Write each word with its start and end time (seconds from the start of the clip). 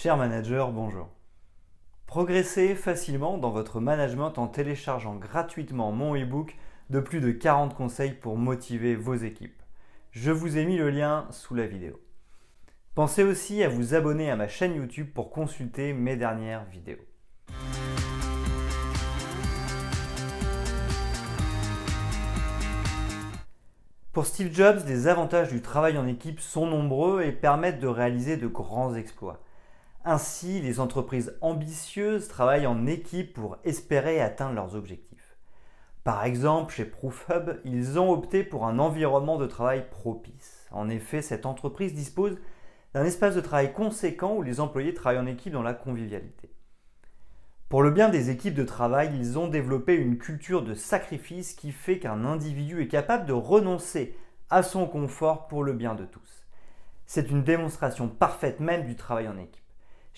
Cher 0.00 0.16
manager, 0.16 0.70
bonjour. 0.70 1.08
Progressez 2.06 2.76
facilement 2.76 3.36
dans 3.36 3.50
votre 3.50 3.80
management 3.80 4.38
en 4.38 4.46
téléchargeant 4.46 5.16
gratuitement 5.16 5.90
mon 5.90 6.14
e-book 6.14 6.56
de 6.88 7.00
plus 7.00 7.20
de 7.20 7.32
40 7.32 7.74
conseils 7.74 8.12
pour 8.12 8.36
motiver 8.36 8.94
vos 8.94 9.16
équipes. 9.16 9.60
Je 10.12 10.30
vous 10.30 10.56
ai 10.56 10.66
mis 10.66 10.76
le 10.76 10.90
lien 10.90 11.26
sous 11.32 11.56
la 11.56 11.66
vidéo. 11.66 12.00
Pensez 12.94 13.24
aussi 13.24 13.60
à 13.64 13.68
vous 13.68 13.94
abonner 13.94 14.30
à 14.30 14.36
ma 14.36 14.46
chaîne 14.46 14.76
YouTube 14.76 15.08
pour 15.12 15.30
consulter 15.30 15.92
mes 15.92 16.14
dernières 16.14 16.64
vidéos. 16.66 17.04
Pour 24.12 24.26
Steve 24.26 24.54
Jobs, 24.54 24.86
les 24.86 25.08
avantages 25.08 25.48
du 25.48 25.60
travail 25.60 25.98
en 25.98 26.06
équipe 26.06 26.38
sont 26.38 26.66
nombreux 26.66 27.22
et 27.22 27.32
permettent 27.32 27.80
de 27.80 27.88
réaliser 27.88 28.36
de 28.36 28.46
grands 28.46 28.94
exploits. 28.94 29.42
Ainsi, 30.10 30.62
les 30.62 30.80
entreprises 30.80 31.36
ambitieuses 31.42 32.28
travaillent 32.28 32.66
en 32.66 32.86
équipe 32.86 33.34
pour 33.34 33.58
espérer 33.64 34.22
atteindre 34.22 34.54
leurs 34.54 34.74
objectifs. 34.74 35.36
Par 36.02 36.24
exemple, 36.24 36.72
chez 36.72 36.86
ProofHub, 36.86 37.60
ils 37.66 37.98
ont 37.98 38.10
opté 38.10 38.42
pour 38.42 38.64
un 38.64 38.78
environnement 38.78 39.36
de 39.36 39.44
travail 39.44 39.84
propice. 39.90 40.66
En 40.70 40.88
effet, 40.88 41.20
cette 41.20 41.44
entreprise 41.44 41.92
dispose 41.92 42.38
d'un 42.94 43.04
espace 43.04 43.34
de 43.34 43.42
travail 43.42 43.74
conséquent 43.74 44.34
où 44.34 44.40
les 44.40 44.60
employés 44.60 44.94
travaillent 44.94 45.20
en 45.20 45.26
équipe 45.26 45.52
dans 45.52 45.62
la 45.62 45.74
convivialité. 45.74 46.54
Pour 47.68 47.82
le 47.82 47.90
bien 47.90 48.08
des 48.08 48.30
équipes 48.30 48.54
de 48.54 48.64
travail, 48.64 49.10
ils 49.14 49.38
ont 49.38 49.48
développé 49.48 49.94
une 49.94 50.16
culture 50.16 50.64
de 50.64 50.72
sacrifice 50.72 51.52
qui 51.52 51.70
fait 51.70 51.98
qu'un 51.98 52.24
individu 52.24 52.80
est 52.80 52.88
capable 52.88 53.26
de 53.26 53.34
renoncer 53.34 54.16
à 54.48 54.62
son 54.62 54.86
confort 54.86 55.48
pour 55.48 55.64
le 55.64 55.74
bien 55.74 55.94
de 55.94 56.06
tous. 56.06 56.46
C'est 57.04 57.28
une 57.28 57.44
démonstration 57.44 58.08
parfaite 58.08 58.58
même 58.58 58.86
du 58.86 58.96
travail 58.96 59.28
en 59.28 59.36
équipe. 59.36 59.67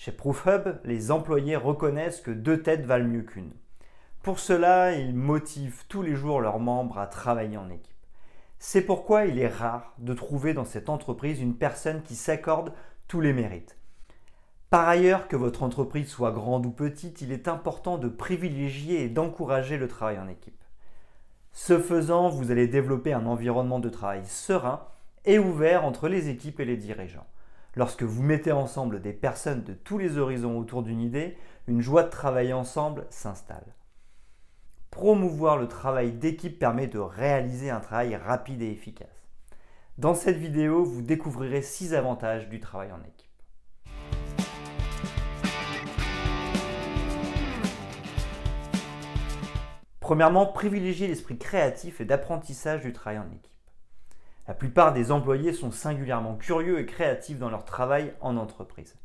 Chez 0.03 0.11
ProofHub, 0.11 0.79
les 0.83 1.11
employés 1.11 1.55
reconnaissent 1.55 2.21
que 2.21 2.31
deux 2.31 2.63
têtes 2.63 2.87
valent 2.87 3.07
mieux 3.07 3.21
qu'une. 3.21 3.51
Pour 4.23 4.39
cela, 4.39 4.93
ils 4.93 5.13
motivent 5.13 5.83
tous 5.89 6.01
les 6.01 6.15
jours 6.15 6.41
leurs 6.41 6.57
membres 6.57 6.97
à 6.97 7.05
travailler 7.05 7.57
en 7.57 7.69
équipe. 7.69 7.93
C'est 8.57 8.81
pourquoi 8.81 9.25
il 9.25 9.37
est 9.37 9.47
rare 9.47 9.93
de 9.99 10.15
trouver 10.15 10.55
dans 10.55 10.65
cette 10.65 10.89
entreprise 10.89 11.39
une 11.39 11.53
personne 11.53 12.01
qui 12.01 12.15
s'accorde 12.15 12.73
tous 13.07 13.21
les 13.21 13.31
mérites. 13.31 13.77
Par 14.71 14.89
ailleurs, 14.89 15.27
que 15.27 15.35
votre 15.35 15.61
entreprise 15.61 16.09
soit 16.09 16.31
grande 16.31 16.65
ou 16.65 16.71
petite, 16.71 17.21
il 17.21 17.31
est 17.31 17.47
important 17.47 17.99
de 17.99 18.07
privilégier 18.07 19.03
et 19.03 19.07
d'encourager 19.07 19.77
le 19.77 19.87
travail 19.87 20.17
en 20.17 20.27
équipe. 20.27 20.63
Ce 21.51 21.77
faisant, 21.77 22.29
vous 22.29 22.49
allez 22.49 22.65
développer 22.65 23.13
un 23.13 23.27
environnement 23.27 23.79
de 23.79 23.89
travail 23.89 24.25
serein 24.25 24.81
et 25.25 25.37
ouvert 25.37 25.85
entre 25.85 26.07
les 26.07 26.29
équipes 26.29 26.59
et 26.59 26.65
les 26.65 26.77
dirigeants. 26.77 27.27
Lorsque 27.75 28.03
vous 28.03 28.21
mettez 28.21 28.51
ensemble 28.51 29.01
des 29.01 29.13
personnes 29.13 29.63
de 29.63 29.73
tous 29.73 29.97
les 29.97 30.17
horizons 30.17 30.59
autour 30.59 30.83
d'une 30.83 30.99
idée, 30.99 31.37
une 31.67 31.79
joie 31.79 32.03
de 32.03 32.09
travailler 32.09 32.51
ensemble 32.51 33.05
s'installe. 33.09 33.75
Promouvoir 34.89 35.55
le 35.55 35.69
travail 35.69 36.11
d'équipe 36.11 36.59
permet 36.59 36.87
de 36.87 36.99
réaliser 36.99 37.69
un 37.69 37.79
travail 37.79 38.17
rapide 38.17 38.61
et 38.61 38.71
efficace. 38.71 39.07
Dans 39.97 40.15
cette 40.15 40.35
vidéo, 40.35 40.83
vous 40.83 41.01
découvrirez 41.01 41.61
6 41.61 41.93
avantages 41.93 42.49
du 42.49 42.59
travail 42.59 42.91
en 42.91 42.99
équipe. 42.99 43.29
Premièrement, 50.01 50.45
privilégier 50.45 51.07
l'esprit 51.07 51.37
créatif 51.37 52.01
et 52.01 52.05
d'apprentissage 52.05 52.81
du 52.81 52.91
travail 52.91 53.19
en 53.19 53.31
équipe. 53.31 53.47
La 54.51 54.55
plupart 54.55 54.91
des 54.91 55.13
employés 55.13 55.53
sont 55.53 55.71
singulièrement 55.71 56.35
curieux 56.35 56.81
et 56.81 56.85
créatifs 56.85 57.39
dans 57.39 57.49
leur 57.49 57.63
travail 57.63 58.11
en 58.19 58.35
entreprise. 58.35 58.97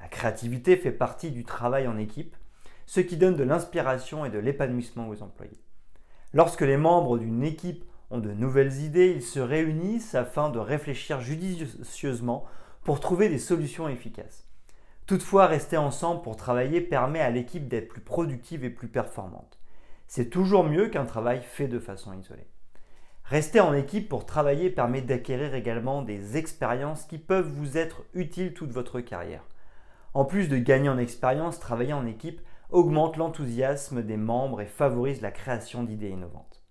La 0.00 0.08
créativité 0.08 0.78
fait 0.78 0.92
partie 0.92 1.30
du 1.30 1.44
travail 1.44 1.86
en 1.86 1.98
équipe, 1.98 2.34
ce 2.86 3.00
qui 3.00 3.18
donne 3.18 3.36
de 3.36 3.44
l'inspiration 3.44 4.24
et 4.24 4.30
de 4.30 4.38
l'épanouissement 4.38 5.06
aux 5.10 5.22
employés. 5.22 5.60
Lorsque 6.32 6.62
les 6.62 6.78
membres 6.78 7.18
d'une 7.18 7.42
équipe 7.44 7.84
ont 8.10 8.16
de 8.16 8.32
nouvelles 8.32 8.80
idées, 8.80 9.12
ils 9.14 9.22
se 9.22 9.40
réunissent 9.40 10.14
afin 10.14 10.48
de 10.48 10.58
réfléchir 10.58 11.20
judicieusement 11.20 12.46
pour 12.82 12.98
trouver 12.98 13.28
des 13.28 13.36
solutions 13.36 13.90
efficaces. 13.90 14.46
Toutefois, 15.04 15.48
rester 15.48 15.76
ensemble 15.76 16.22
pour 16.22 16.36
travailler 16.36 16.80
permet 16.80 17.20
à 17.20 17.28
l'équipe 17.28 17.68
d'être 17.68 17.88
plus 17.88 18.00
productive 18.00 18.64
et 18.64 18.70
plus 18.70 18.88
performante. 18.88 19.58
C'est 20.06 20.30
toujours 20.30 20.64
mieux 20.64 20.88
qu'un 20.88 21.04
travail 21.04 21.42
fait 21.42 21.68
de 21.68 21.78
façon 21.78 22.18
isolée. 22.18 22.48
Rester 23.28 23.60
en 23.60 23.74
équipe 23.74 24.08
pour 24.08 24.24
travailler 24.24 24.70
permet 24.70 25.02
d'acquérir 25.02 25.54
également 25.54 26.00
des 26.00 26.38
expériences 26.38 27.04
qui 27.04 27.18
peuvent 27.18 27.50
vous 27.50 27.76
être 27.76 28.04
utiles 28.14 28.54
toute 28.54 28.70
votre 28.70 29.00
carrière. 29.00 29.44
En 30.14 30.24
plus 30.24 30.48
de 30.48 30.56
gagner 30.56 30.88
en 30.88 30.96
expérience, 30.96 31.60
travailler 31.60 31.92
en 31.92 32.06
équipe 32.06 32.40
augmente 32.70 33.18
l'enthousiasme 33.18 34.02
des 34.02 34.16
membres 34.16 34.62
et 34.62 34.66
favorise 34.66 35.20
la 35.20 35.30
création 35.30 35.82
d'idées 35.82 36.08
innovantes. 36.08 36.62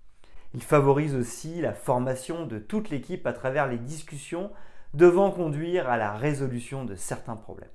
Il 0.55 0.63
favorise 0.63 1.13
aussi 1.13 1.61
la 1.61 1.73
formation 1.73 2.47
de 2.47 2.57
toute 2.57 2.89
l'équipe 2.89 3.27
à 3.27 3.33
travers 3.33 3.67
les 3.67 3.77
discussions 3.77 4.49
devant 4.95 5.29
conduire 5.29 5.87
à 5.87 5.97
la 5.97 6.13
résolution 6.13 6.85
de 6.85 6.95
certains 6.95 7.35
problèmes. 7.35 7.69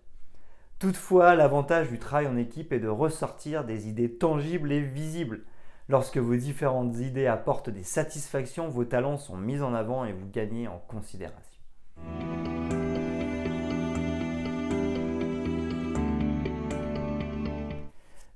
Toutefois, 0.81 1.37
l'avantage 1.37 1.89
du 1.89 2.01
travail 2.01 2.27
en 2.27 2.37
équipe 2.37 2.73
est 2.73 2.81
de 2.81 2.89
ressortir 2.89 3.63
des 3.63 3.89
idées 3.89 4.13
tangibles 4.13 4.73
et 4.73 4.81
visibles. 4.81 5.45
Lorsque 5.93 6.17
vos 6.17 6.37
différentes 6.37 6.97
idées 7.01 7.27
apportent 7.27 7.69
des 7.69 7.83
satisfactions, 7.83 8.67
vos 8.71 8.87
talents 8.87 9.19
sont 9.19 9.37
mis 9.37 9.61
en 9.61 9.75
avant 9.75 10.07
et 10.07 10.13
vous 10.15 10.27
gagnez 10.27 10.67
en 10.67 10.79
considération. 10.89 11.61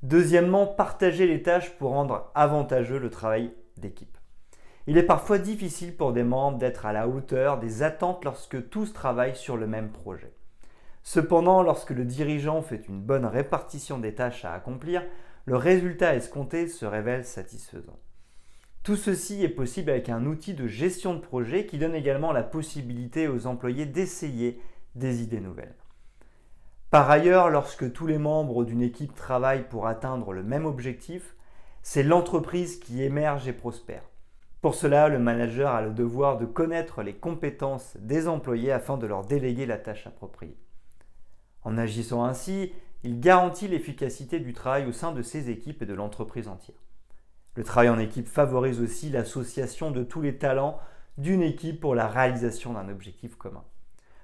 Deuxièmement, 0.03 0.67
partager 0.67 1.27
les 1.27 1.43
tâches 1.43 1.71
pour 1.79 1.93
rendre 1.93 2.31
avantageux 2.35 2.99
le 2.99 3.09
travail 3.09 3.55
d'équipe. 3.79 4.19
Il 4.87 4.99
est 4.99 5.03
parfois 5.03 5.39
difficile 5.39 5.97
pour 5.97 6.13
des 6.13 6.25
membres 6.25 6.59
d'être 6.59 6.85
à 6.85 6.93
la 6.93 7.09
hauteur 7.09 7.59
des 7.59 7.83
attentes 7.83 8.23
lorsque 8.27 8.69
tous 8.69 8.93
travaillent 8.93 9.35
sur 9.35 9.57
le 9.57 9.67
même 9.67 9.93
projet. 9.93 10.35
Cependant, 11.03 11.63
lorsque 11.63 11.93
le 11.93 12.05
dirigeant 12.05 12.61
fait 12.61 12.87
une 12.87 13.01
bonne 13.01 13.25
répartition 13.25 13.97
des 13.97 14.15
tâches 14.15 14.45
à 14.45 14.53
accomplir, 14.53 15.03
le 15.47 15.57
résultat 15.57 16.17
escompté 16.17 16.67
se 16.67 16.85
révèle 16.85 17.25
satisfaisant. 17.25 17.99
Tout 18.83 18.97
ceci 18.97 19.43
est 19.45 19.49
possible 19.49 19.91
avec 19.91 20.09
un 20.09 20.27
outil 20.27 20.55
de 20.55 20.67
gestion 20.67 21.15
de 21.15 21.21
projet 21.21 21.67
qui 21.67 21.79
donne 21.79 21.95
également 21.95 22.33
la 22.33 22.43
possibilité 22.43 23.29
aux 23.29 23.47
employés 23.47 23.87
d'essayer 23.87 24.61
des 24.97 25.23
idées 25.23 25.41
nouvelles. 25.41 25.77
Par 26.91 27.11
ailleurs, 27.11 27.51
lorsque 27.51 27.93
tous 27.93 28.07
les 28.07 28.19
membres 28.19 28.65
d'une 28.65 28.83
équipe 28.83 29.15
travaillent 29.15 29.69
pour 29.69 29.87
atteindre 29.87 30.33
le 30.33 30.43
même 30.43 30.67
objectif, 30.67 31.37
c'est 31.83 32.03
l'entreprise 32.03 32.79
qui 32.81 33.03
émerge 33.03 33.47
et 33.47 33.53
prospère. 33.53 34.03
Pour 34.63 34.75
cela, 34.75 35.09
le 35.09 35.21
manager 35.21 35.71
a 35.73 35.83
le 35.83 35.93
devoir 35.93 36.39
de 36.39 36.47
connaître 36.47 37.03
les 37.03 37.15
compétences 37.15 37.97
des 38.01 38.27
employés 38.27 38.73
afin 38.73 38.97
de 38.97 39.07
leur 39.07 39.25
déléguer 39.25 39.67
la 39.67 39.79
tâche 39.79 40.07
appropriée. 40.09 40.59
En 41.63 41.79
agissant 41.79 42.25
ainsi, 42.25 42.73
il 43.03 43.21
garantit 43.21 43.69
l'efficacité 43.69 44.41
du 44.41 44.53
travail 44.53 44.87
au 44.87 44.93
sein 44.93 45.13
de 45.13 45.23
ses 45.23 45.51
équipes 45.51 45.83
et 45.83 45.87
de 45.87 45.95
l'entreprise 45.95 46.49
entière. 46.49 46.77
Le 47.55 47.65
travail 47.65 47.89
en 47.89 47.99
équipe 47.99 48.29
favorise 48.29 48.81
aussi 48.81 49.11
l'association 49.11 49.91
de 49.91 50.03
tous 50.03 50.21
les 50.21 50.37
talents 50.37 50.79
d'une 51.19 51.43
équipe 51.43 51.81
pour 51.81 51.95
la 51.95 52.09
réalisation 52.09 52.75
d'un 52.75 52.89
objectif 52.89 53.37
commun. 53.37 53.65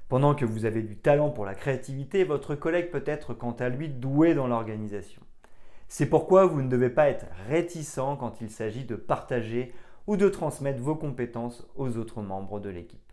Pendant 0.09 0.35
que 0.35 0.45
vous 0.45 0.67
avez 0.67 0.83
du 0.83 0.97
talent 0.97 1.31
pour 1.31 1.47
la 1.47 1.55
créativité, 1.55 2.25
votre 2.25 2.55
collègue 2.55 2.91
peut 2.91 3.05
être 3.07 3.33
quant 3.33 3.53
à 3.53 3.71
lui 3.71 3.89
doué 3.89 4.35
dans 4.35 4.47
l'organisation. 4.47 5.23
C'est 5.89 6.07
pourquoi 6.07 6.47
vous 6.47 6.61
ne 6.61 6.69
devez 6.69 6.91
pas 6.91 7.09
être 7.09 7.27
réticent 7.49 8.17
quand 8.19 8.41
il 8.41 8.51
s'agit 8.51 8.85
de 8.85 8.97
partager 8.97 9.73
ou 10.07 10.17
de 10.17 10.29
transmettre 10.29 10.81
vos 10.81 10.97
compétences 10.97 11.67
aux 11.77 11.97
autres 11.97 12.21
membres 12.21 12.61
de 12.61 12.69
l'équipe. 12.69 13.13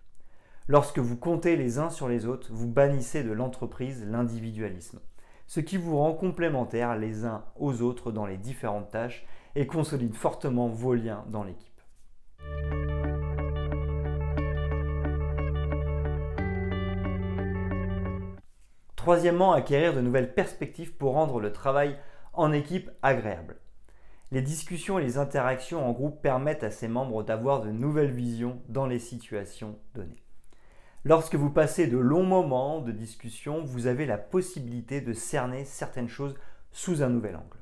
Lorsque 0.68 1.00
vous 1.00 1.18
comptez 1.18 1.56
les 1.56 1.78
uns 1.78 1.90
sur 1.90 2.08
les 2.08 2.26
autres, 2.26 2.50
vous 2.52 2.68
bannissez 2.68 3.24
de 3.24 3.32
l'entreprise 3.32 4.06
l'individualisme, 4.06 5.00
ce 5.50 5.60
qui 5.60 5.78
vous 5.78 5.98
rend 5.98 6.14
complémentaires 6.14 6.96
les 6.96 7.26
uns 7.26 7.44
aux 7.56 7.82
autres 7.82 8.12
dans 8.12 8.28
les 8.28 8.38
différentes 8.38 8.92
tâches 8.92 9.26
et 9.56 9.66
consolide 9.66 10.14
fortement 10.14 10.68
vos 10.68 10.94
liens 10.94 11.26
dans 11.30 11.44
l'équipe. 11.44 11.82
Troisièmement, 18.96 19.54
acquérir 19.54 19.96
de 19.96 20.02
nouvelles 20.02 20.36
perspectives 20.36 20.94
pour 20.96 21.14
rendre 21.14 21.40
le 21.40 21.52
travail 21.52 21.98
en 22.34 22.52
équipe 22.52 22.92
agréable. 23.02 23.58
Les 24.30 24.44
discussions 24.44 25.00
et 25.00 25.04
les 25.04 25.18
interactions 25.18 25.84
en 25.84 25.94
groupe 25.94 26.22
permettent 26.22 26.64
à 26.64 26.70
ses 26.70 26.88
membres 26.88 27.24
d'avoir 27.24 27.62
de 27.62 27.72
nouvelles 27.72 28.12
visions 28.12 28.62
dans 28.70 28.86
les 28.86 29.00
situations 29.00 29.80
données. 29.96 30.29
Lorsque 31.06 31.36
vous 31.36 31.50
passez 31.50 31.88
de 31.88 31.98
longs 31.98 32.26
moments 32.26 32.82
de 32.82 32.92
discussion, 32.92 33.64
vous 33.64 33.88
avez 33.88 34.06
la 34.06 34.18
possibilité 34.18 35.00
de 35.00 35.14
cerner 35.14 35.64
certaines 35.64 36.10
choses 36.10 36.36
sous 36.72 37.02
un 37.02 37.10
nouvel 37.10 37.38
angle. 37.38 37.58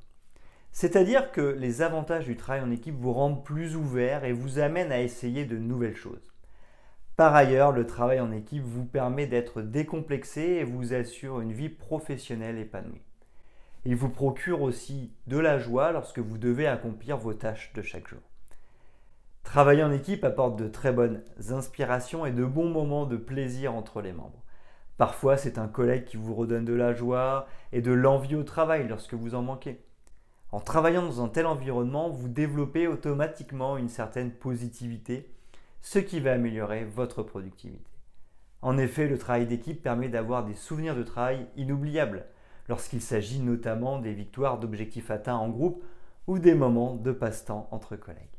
C'est-à-dire 0.71 1.31
que 1.31 1.41
les 1.41 1.83
avantages 1.83 2.25
du 2.25 2.35
travail 2.35 2.61
en 2.61 2.71
équipe 2.71 2.97
vous 2.97 3.13
rendent 3.13 3.43
plus 3.43 3.75
ouvert 3.75 4.23
et 4.23 4.31
vous 4.31 4.57
amènent 4.57 4.91
à 4.91 5.01
essayer 5.01 5.45
de 5.45 5.57
nouvelles 5.57 5.95
choses. 5.95 6.33
Par 7.15 7.35
ailleurs, 7.35 7.71
le 7.71 7.85
travail 7.85 8.19
en 8.19 8.31
équipe 8.31 8.63
vous 8.63 8.85
permet 8.85 9.27
d'être 9.27 9.61
décomplexé 9.61 10.41
et 10.41 10.63
vous 10.63 10.95
assure 10.95 11.39
une 11.39 11.53
vie 11.53 11.69
professionnelle 11.69 12.57
épanouie. 12.57 13.01
Il 13.85 13.95
vous 13.95 14.09
procure 14.09 14.63
aussi 14.63 15.13
de 15.27 15.37
la 15.37 15.59
joie 15.59 15.91
lorsque 15.91 16.19
vous 16.19 16.39
devez 16.39 16.67
accomplir 16.67 17.17
vos 17.17 17.33
tâches 17.33 17.71
de 17.73 17.83
chaque 17.83 18.07
jour. 18.07 18.21
Travailler 19.47 19.81
en 19.81 19.93
équipe 19.93 20.25
apporte 20.25 20.59
de 20.59 20.67
très 20.67 20.91
bonnes 20.91 21.21
inspirations 21.51 22.25
et 22.25 22.33
de 22.33 22.43
bons 22.43 22.69
moments 22.69 23.05
de 23.05 23.15
plaisir 23.15 23.73
entre 23.73 24.01
les 24.01 24.11
membres. 24.11 24.43
Parfois, 24.97 25.37
c'est 25.37 25.57
un 25.57 25.69
collègue 25.69 26.03
qui 26.03 26.17
vous 26.17 26.35
redonne 26.35 26.65
de 26.65 26.73
la 26.73 26.93
joie 26.93 27.47
et 27.71 27.81
de 27.81 27.93
l'envie 27.93 28.35
au 28.35 28.43
travail 28.43 28.89
lorsque 28.89 29.13
vous 29.13 29.35
en 29.35 29.41
manquez. 29.41 29.81
En 30.51 30.59
travaillant 30.59 31.03
dans 31.03 31.23
un 31.23 31.29
tel 31.29 31.45
environnement, 31.45 32.09
vous 32.09 32.27
développez 32.27 32.87
automatiquement 32.87 33.77
une 33.77 33.87
certaine 33.87 34.31
positivité, 34.31 35.33
ce 35.81 35.99
qui 35.99 36.19
va 36.19 36.33
améliorer 36.33 36.83
votre 36.83 37.23
productivité. 37.23 37.89
En 38.61 38.77
effet, 38.77 39.07
le 39.07 39.17
travail 39.17 39.47
d'équipe 39.47 39.81
permet 39.81 40.09
d'avoir 40.09 40.43
des 40.43 40.55
souvenirs 40.55 40.95
de 40.97 41.03
travail 41.03 41.47
inoubliables, 41.55 42.25
lorsqu'il 42.67 43.01
s'agit 43.01 43.39
notamment 43.39 43.99
des 43.99 44.13
victoires 44.13 44.59
d'objectifs 44.59 45.09
atteints 45.09 45.37
en 45.37 45.47
groupe 45.47 45.85
ou 46.27 46.37
des 46.37 46.53
moments 46.53 46.95
de 46.95 47.13
passe-temps 47.13 47.69
entre 47.71 47.95
collègues. 47.95 48.36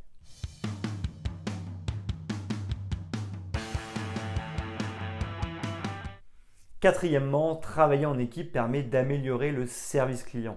Quatrièmement, 6.80 7.56
travailler 7.56 8.06
en 8.06 8.20
équipe 8.20 8.52
permet 8.52 8.84
d'améliorer 8.84 9.50
le 9.50 9.66
service 9.66 10.22
client. 10.22 10.56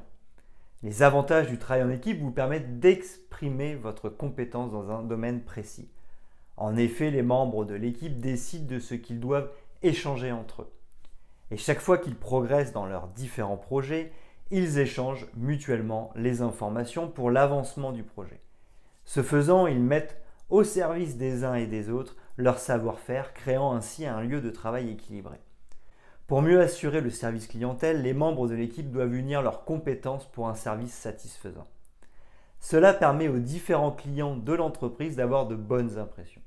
Les 0.84 1.02
avantages 1.02 1.48
du 1.48 1.58
travail 1.58 1.84
en 1.84 1.90
équipe 1.90 2.22
vous 2.22 2.30
permettent 2.30 2.80
d'exprimer 2.80 3.74
votre 3.74 4.08
compétence 4.08 4.72
dans 4.72 4.92
un 4.92 5.02
domaine 5.02 5.42
précis. 5.42 5.90
En 6.58 6.78
effet, 6.78 7.10
les 7.10 7.24
membres 7.24 7.66
de 7.66 7.74
l'équipe 7.74 8.20
décident 8.20 8.72
de 8.72 8.80
ce 8.80 8.94
qu'ils 8.94 9.20
doivent 9.20 9.50
échanger 9.82 10.32
entre 10.32 10.62
eux. 10.62 10.72
Et 11.50 11.58
chaque 11.58 11.80
fois 11.80 11.98
qu'ils 11.98 12.16
progressent 12.16 12.72
dans 12.72 12.86
leurs 12.86 13.08
différents 13.08 13.58
projets, 13.58 14.12
ils 14.52 14.78
échangent 14.78 15.26
mutuellement 15.36 16.12
les 16.16 16.44
informations 16.44 17.08
pour 17.08 17.32
l'avancement 17.32 17.92
du 17.92 18.04
projet. 18.04 18.42
Ce 19.06 19.24
faisant, 19.24 19.66
ils 19.66 19.82
mettent 19.82 20.22
au 20.52 20.64
service 20.64 21.18
des 21.18 21.44
uns 21.46 21.56
et 21.56 21.66
des 21.66 21.90
autres 21.90 22.16
leur 22.38 22.60
savoir-faire, 22.60 23.34
créant 23.34 23.74
ainsi 23.74 24.06
un 24.06 24.22
lieu 24.22 24.40
de 24.40 24.52
travail 24.52 24.92
équilibré. 24.92 25.40
Pour 26.32 26.42
mieux 26.42 26.62
assurer 26.62 27.02
le 27.02 27.10
service 27.10 27.46
clientèle, 27.46 28.04
les 28.04 28.14
membres 28.14 28.48
de 28.48 28.56
l'équipe 28.56 28.90
doivent 28.90 29.16
unir 29.16 29.42
leurs 29.42 29.66
compétences 29.66 30.32
pour 30.32 30.48
un 30.48 30.56
service 30.56 30.94
satisfaisant. 30.94 31.68
Cela 32.62 32.94
permet 32.94 33.28
aux 33.28 33.40
différents 33.40 33.92
clients 33.92 34.38
de 34.38 34.54
l'entreprise 34.54 35.18
d'avoir 35.18 35.46
de 35.46 35.58
bonnes 35.58 35.98
impressions. 35.98 36.42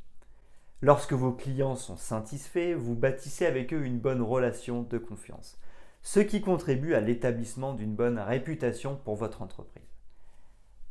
Lorsque 0.80 1.12
vos 1.12 1.32
clients 1.32 1.76
sont 1.76 1.98
satisfaits, 1.98 2.72
vous 2.72 2.94
bâtissez 2.94 3.44
avec 3.44 3.74
eux 3.74 3.84
une 3.84 3.98
bonne 3.98 4.22
relation 4.22 4.84
de 4.84 4.96
confiance, 4.96 5.58
ce 6.00 6.20
qui 6.20 6.40
contribue 6.40 6.94
à 6.94 7.00
l'établissement 7.00 7.74
d'une 7.74 7.94
bonne 7.94 8.18
réputation 8.18 8.98
pour 9.04 9.16
votre 9.16 9.42
entreprise. 9.42 9.92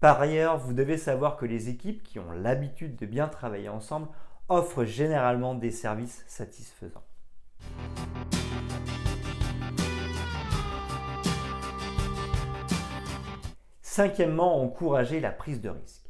Par 0.01 0.21
ailleurs, 0.21 0.59
vous 0.59 0.73
devez 0.73 0.97
savoir 0.97 1.37
que 1.37 1.47
les 1.47 1.67
équipes 1.67 2.03
qui 2.03 2.19
ont 2.19 2.31
l'habitude 2.31 2.95
de 2.95 3.07
bien 3.07 3.27
travailler 3.27 3.69
ensemble 3.69 4.09
offrent 4.49 4.85
généralement 4.85 5.55
des 5.55 5.71
services 5.71 6.23
satisfaisants. 6.27 7.01
Cinquièmement, 13.95 14.59
encourager 14.59 15.19
la 15.19 15.29
prise 15.29 15.61
de 15.61 15.69
risque. 15.69 16.09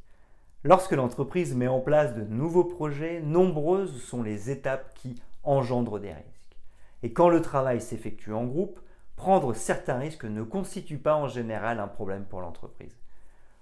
Lorsque 0.64 0.94
l'entreprise 0.94 1.54
met 1.54 1.68
en 1.68 1.82
place 1.82 2.16
de 2.16 2.22
nouveaux 2.22 2.64
projets, 2.64 3.20
nombreuses 3.20 4.02
sont 4.02 4.24
les 4.24 4.50
étapes 4.50 4.94
qui 4.94 5.22
engendrent 5.44 6.00
des 6.00 6.14
risques. 6.14 6.58
Et 7.02 7.12
quand 7.12 7.28
le 7.28 7.42
travail 7.42 7.82
s'effectue 7.82 8.32
en 8.32 8.46
groupe, 8.46 8.80
prendre 9.18 9.54
certains 9.54 9.98
risques 9.98 10.24
ne 10.24 10.44
constitue 10.44 10.98
pas 10.98 11.18
en 11.18 11.28
général 11.28 11.82
un 11.82 11.90
problème 11.90 12.24
pour 12.24 12.40
l'entreprise. 12.40 12.96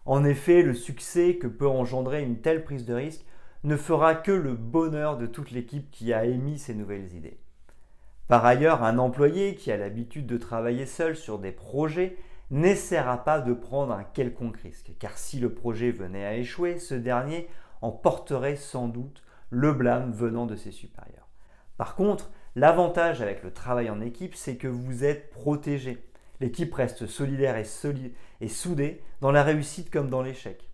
En 0.06 0.24
effet, 0.24 0.62
le 0.62 0.76
succès 0.76 1.38
que 1.38 1.48
peut 1.48 1.68
engendrer 1.68 2.22
une 2.22 2.42
telle 2.42 2.64
prise 2.64 2.86
de 2.86 2.94
risque 2.94 3.26
ne 3.64 3.76
fera 3.76 4.14
que 4.14 4.32
le 4.32 4.54
bonheur 4.54 5.18
de 5.18 5.26
toute 5.26 5.50
l'équipe 5.50 5.90
qui 5.90 6.14
a 6.14 6.26
émis 6.26 6.60
ces 6.60 6.76
nouvelles 6.76 7.16
idées. 7.16 7.40
Par 8.28 8.46
ailleurs, 8.46 8.84
un 8.84 9.00
employé 9.00 9.56
qui 9.56 9.72
a 9.72 9.78
l'habitude 9.78 10.28
de 10.28 10.38
travailler 10.38 10.86
seul 10.86 11.16
sur 11.16 11.40
des 11.40 11.52
projets 11.52 12.18
n'essaiera 12.52 13.24
pas 13.24 13.40
de 13.40 13.54
prendre 13.54 13.94
un 13.94 14.04
quelconque 14.04 14.58
risque, 14.58 14.92
car 15.00 15.18
si 15.18 15.40
le 15.40 15.54
projet 15.54 15.92
venait 15.92 16.26
à 16.26 16.36
échouer, 16.36 16.78
ce 16.78 16.94
dernier 16.94 17.48
en 17.82 17.92
porterait 17.92 18.58
sans 18.58 18.88
doute 18.88 19.24
le 19.50 19.74
blâme 19.74 20.12
venant 20.12 20.46
de 20.46 20.56
ses 20.56 20.72
supérieurs. 20.72 21.28
Par 21.78 21.96
contre, 21.96 22.30
l'avantage 22.56 23.22
avec 23.22 23.42
le 23.42 23.52
travail 23.52 23.90
en 23.90 24.02
équipe, 24.02 24.36
c'est 24.36 24.58
que 24.58 24.68
vous 24.68 25.04
êtes 25.04 25.30
protégé. 25.32 26.06
L'équipe 26.40 26.74
reste 26.74 27.08
solidaire 27.08 27.56
et, 27.58 27.66
et 28.42 28.48
soudée 28.48 29.02
dans 29.22 29.32
la 29.32 29.44
réussite 29.44 29.90
comme 29.90 30.10
dans 30.10 30.22
l'échec. 30.22 30.70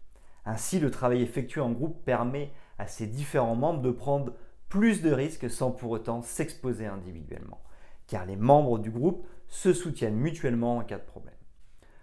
Ainsi, 0.45 0.80
le 0.80 0.91
travail 0.91 1.21
effectué 1.21 1.62
en 1.62 1.71
groupe 1.71 2.03
permet 2.03 2.51
à 2.80 2.88
ses 2.88 3.06
différents 3.06 3.56
membres 3.56 3.81
de 3.81 3.91
prendre 3.91 4.33
plus 4.69 5.01
de 5.01 5.12
risques 5.12 5.50
sans 5.50 5.71
pour 5.71 5.91
autant 5.91 6.21
s'exposer 6.21 6.88
individuellement, 6.88 7.62
car 8.07 8.25
les 8.25 8.35
membres 8.35 8.80
du 8.80 8.91
groupe 8.91 9.25
se 9.47 9.73
soutiennent 9.73 10.15
mutuellement 10.15 10.77
en 10.77 10.83
cas 10.83 10.97
de 10.97 11.03
problème. 11.03 11.37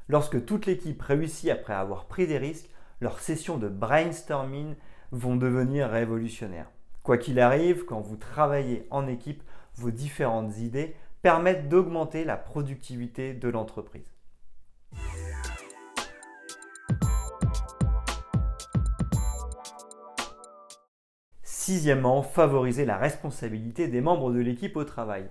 Lorsque 0.09 0.45
toute 0.45 0.67
l'équipe 0.67 1.01
réussit 1.01 1.49
après 1.49 1.73
avoir 1.73 2.05
pris 2.05 2.27
des 2.27 2.37
risques, 2.37 2.69
leurs 3.01 3.21
sessions 3.21 3.57
de 3.57 3.69
brainstorming 3.69 4.75
vont 5.13 5.37
devenir 5.37 5.89
révolutionnaires. 5.89 6.71
Quoi 7.03 7.17
qu'il 7.17 7.41
arrive, 7.41 7.87
quand 7.87 8.01
vous 8.01 8.17
travaillez 8.17 8.87
en 8.91 9.07
équipe, 9.07 9.43
vos 9.77 9.91
différentes 9.91 10.59
idées 10.59 10.95
permettent 11.23 11.71
d'augmenter 11.71 12.25
la 12.25 12.37
productivité 12.37 13.33
de 13.33 13.49
l'entreprise. 13.49 14.11
Sixièmement, 21.43 22.23
favoriser 22.23 22.85
la 22.85 22.99
responsabilité 22.99 23.89
des 23.89 24.03
membres 24.03 24.31
de 24.31 24.41
l'équipe 24.41 24.77
au 24.77 24.85
travail. 24.85 25.27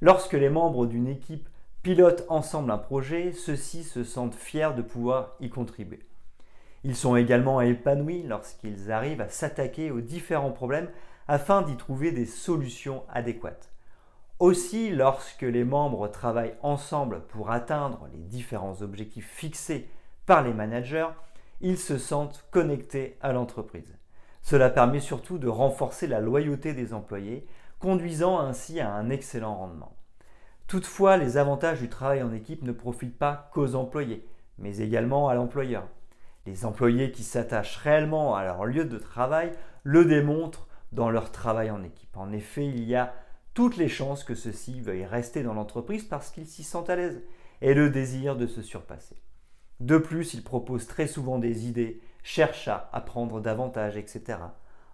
Lorsque 0.00 0.32
les 0.32 0.48
membres 0.48 0.86
d'une 0.86 1.08
équipe 1.08 1.46
pilotent 1.82 2.24
ensemble 2.28 2.70
un 2.70 2.78
projet, 2.78 3.32
ceux-ci 3.32 3.84
se 3.84 4.04
sentent 4.04 4.34
fiers 4.34 4.74
de 4.76 4.82
pouvoir 4.82 5.36
y 5.40 5.48
contribuer. 5.48 6.00
Ils 6.84 6.96
sont 6.96 7.16
également 7.16 7.60
épanouis 7.60 8.22
lorsqu'ils 8.22 8.92
arrivent 8.92 9.20
à 9.20 9.28
s'attaquer 9.28 9.90
aux 9.90 10.00
différents 10.00 10.52
problèmes 10.52 10.90
afin 11.26 11.62
d'y 11.62 11.76
trouver 11.76 12.12
des 12.12 12.26
solutions 12.26 13.02
adéquates. 13.12 13.72
Aussi, 14.38 14.90
lorsque 14.90 15.42
les 15.42 15.64
membres 15.64 16.08
travaillent 16.08 16.56
ensemble 16.62 17.22
pour 17.28 17.50
atteindre 17.50 18.08
les 18.12 18.20
différents 18.20 18.82
objectifs 18.82 19.28
fixés 19.28 19.88
par 20.26 20.42
les 20.42 20.52
managers, 20.52 21.08
ils 21.60 21.78
se 21.78 21.98
sentent 21.98 22.44
connectés 22.52 23.18
à 23.20 23.32
l'entreprise. 23.32 23.96
Cela 24.42 24.70
permet 24.70 25.00
surtout 25.00 25.38
de 25.38 25.48
renforcer 25.48 26.06
la 26.06 26.20
loyauté 26.20 26.72
des 26.72 26.94
employés, 26.94 27.46
conduisant 27.80 28.38
ainsi 28.38 28.78
à 28.78 28.92
un 28.92 29.10
excellent 29.10 29.56
rendement. 29.56 29.97
Toutefois, 30.68 31.16
les 31.16 31.38
avantages 31.38 31.80
du 31.80 31.88
travail 31.88 32.22
en 32.22 32.34
équipe 32.34 32.62
ne 32.62 32.72
profitent 32.72 33.18
pas 33.18 33.48
qu'aux 33.54 33.74
employés, 33.74 34.28
mais 34.58 34.76
également 34.76 35.30
à 35.30 35.34
l'employeur. 35.34 35.88
Les 36.44 36.66
employés 36.66 37.10
qui 37.10 37.22
s'attachent 37.22 37.78
réellement 37.78 38.36
à 38.36 38.44
leur 38.44 38.66
lieu 38.66 38.84
de 38.84 38.98
travail 38.98 39.50
le 39.82 40.04
démontrent 40.04 40.68
dans 40.92 41.08
leur 41.08 41.32
travail 41.32 41.70
en 41.70 41.82
équipe. 41.82 42.14
En 42.18 42.32
effet, 42.32 42.66
il 42.66 42.84
y 42.84 42.94
a 42.94 43.14
toutes 43.54 43.78
les 43.78 43.88
chances 43.88 44.24
que 44.24 44.34
ceux-ci 44.34 44.82
veuillent 44.82 45.06
rester 45.06 45.42
dans 45.42 45.54
l'entreprise 45.54 46.04
parce 46.04 46.30
qu'ils 46.30 46.46
s'y 46.46 46.64
sentent 46.64 46.90
à 46.90 46.96
l'aise 46.96 47.22
et 47.62 47.72
le 47.72 47.88
désir 47.88 48.36
de 48.36 48.46
se 48.46 48.60
surpasser. 48.60 49.16
De 49.80 49.96
plus, 49.96 50.34
ils 50.34 50.44
proposent 50.44 50.86
très 50.86 51.06
souvent 51.06 51.38
des 51.38 51.66
idées, 51.66 52.02
cherchent 52.22 52.68
à 52.68 52.90
apprendre 52.92 53.40
davantage, 53.40 53.96
etc. 53.96 54.38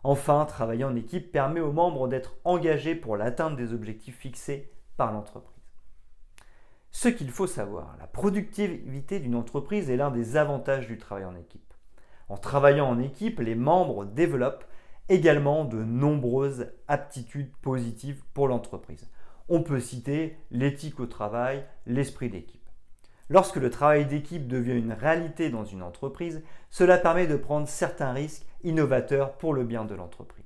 Enfin, 0.04 0.44
travailler 0.44 0.84
en 0.84 0.94
équipe 0.94 1.32
permet 1.32 1.60
aux 1.60 1.72
membres 1.72 2.06
d'être 2.06 2.36
engagés 2.44 2.94
pour 2.94 3.16
l'atteinte 3.16 3.56
des 3.56 3.72
objectifs 3.72 4.18
fixés 4.18 4.70
par 4.96 5.12
l'entreprise. 5.12 5.53
Ce 6.96 7.08
qu'il 7.08 7.32
faut 7.32 7.48
savoir, 7.48 7.96
la 7.98 8.06
productivité 8.06 9.18
d'une 9.18 9.34
entreprise 9.34 9.90
est 9.90 9.96
l'un 9.96 10.12
des 10.12 10.36
avantages 10.36 10.86
du 10.86 10.96
travail 10.96 11.24
en 11.24 11.34
équipe. 11.34 11.74
En 12.28 12.36
travaillant 12.36 12.88
en 12.88 13.00
équipe, 13.00 13.40
les 13.40 13.56
membres 13.56 14.04
développent 14.04 14.64
également 15.08 15.64
de 15.64 15.82
nombreuses 15.82 16.70
aptitudes 16.86 17.52
positives 17.62 18.22
pour 18.32 18.46
l'entreprise. 18.46 19.10
On 19.48 19.60
peut 19.64 19.80
citer 19.80 20.38
l'éthique 20.52 21.00
au 21.00 21.06
travail, 21.06 21.66
l'esprit 21.84 22.30
d'équipe. 22.30 22.70
Lorsque 23.28 23.56
le 23.56 23.70
travail 23.70 24.06
d'équipe 24.06 24.46
devient 24.46 24.78
une 24.78 24.92
réalité 24.92 25.50
dans 25.50 25.64
une 25.64 25.82
entreprise, 25.82 26.44
cela 26.70 26.96
permet 26.96 27.26
de 27.26 27.36
prendre 27.36 27.66
certains 27.66 28.12
risques 28.12 28.46
innovateurs 28.62 29.32
pour 29.32 29.52
le 29.52 29.64
bien 29.64 29.84
de 29.84 29.96
l'entreprise. 29.96 30.44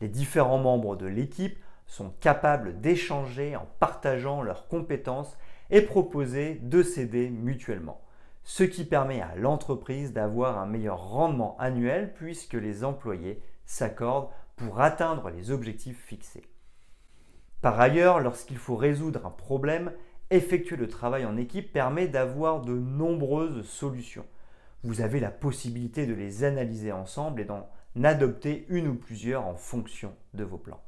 Les 0.00 0.08
différents 0.08 0.58
membres 0.58 0.96
de 0.96 1.06
l'équipe 1.06 1.58
sont 1.86 2.14
capables 2.20 2.80
d'échanger 2.80 3.56
en 3.56 3.68
partageant 3.78 4.42
leurs 4.42 4.68
compétences 4.68 5.36
et 5.70 5.82
proposer 5.82 6.54
de 6.62 6.82
s'aider 6.82 7.30
mutuellement, 7.30 8.00
ce 8.44 8.62
qui 8.64 8.84
permet 8.84 9.20
à 9.20 9.34
l'entreprise 9.36 10.12
d'avoir 10.12 10.58
un 10.58 10.66
meilleur 10.66 11.10
rendement 11.10 11.56
annuel 11.58 12.12
puisque 12.14 12.54
les 12.54 12.84
employés 12.84 13.42
s'accordent 13.64 14.28
pour 14.56 14.80
atteindre 14.80 15.30
les 15.30 15.50
objectifs 15.50 16.02
fixés. 16.04 16.44
Par 17.60 17.80
ailleurs, 17.80 18.20
lorsqu'il 18.20 18.58
faut 18.58 18.76
résoudre 18.76 19.26
un 19.26 19.30
problème, 19.30 19.92
effectuer 20.30 20.76
le 20.76 20.88
travail 20.88 21.24
en 21.24 21.36
équipe 21.36 21.72
permet 21.72 22.08
d'avoir 22.08 22.60
de 22.60 22.74
nombreuses 22.74 23.66
solutions. 23.66 24.26
Vous 24.82 25.00
avez 25.00 25.20
la 25.20 25.30
possibilité 25.30 26.06
de 26.06 26.14
les 26.14 26.44
analyser 26.44 26.92
ensemble 26.92 27.40
et 27.40 27.44
d'en 27.44 27.68
adopter 28.04 28.66
une 28.68 28.88
ou 28.88 28.94
plusieurs 28.94 29.46
en 29.46 29.54
fonction 29.54 30.14
de 30.34 30.44
vos 30.44 30.58
plans. 30.58 30.85